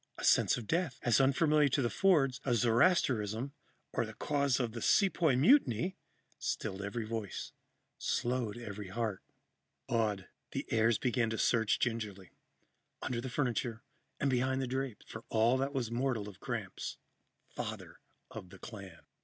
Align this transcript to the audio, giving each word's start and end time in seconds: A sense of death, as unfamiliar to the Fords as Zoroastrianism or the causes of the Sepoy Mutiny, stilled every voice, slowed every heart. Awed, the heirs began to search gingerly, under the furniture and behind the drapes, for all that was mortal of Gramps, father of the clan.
A 0.17 0.23
sense 0.23 0.57
of 0.57 0.65
death, 0.65 0.97
as 1.03 1.21
unfamiliar 1.21 1.69
to 1.69 1.81
the 1.83 1.87
Fords 1.91 2.41
as 2.43 2.61
Zoroastrianism 2.61 3.53
or 3.93 4.03
the 4.03 4.15
causes 4.15 4.59
of 4.59 4.71
the 4.71 4.81
Sepoy 4.81 5.35
Mutiny, 5.35 5.95
stilled 6.39 6.81
every 6.81 7.05
voice, 7.05 7.51
slowed 7.99 8.57
every 8.57 8.87
heart. 8.87 9.21
Awed, 9.87 10.27
the 10.53 10.65
heirs 10.71 10.97
began 10.97 11.29
to 11.29 11.37
search 11.37 11.77
gingerly, 11.77 12.31
under 13.03 13.21
the 13.21 13.29
furniture 13.29 13.83
and 14.19 14.31
behind 14.31 14.59
the 14.59 14.65
drapes, 14.65 15.05
for 15.07 15.23
all 15.29 15.55
that 15.59 15.71
was 15.71 15.91
mortal 15.91 16.27
of 16.27 16.39
Gramps, 16.39 16.97
father 17.55 17.99
of 18.31 18.49
the 18.49 18.57
clan. 18.57 19.01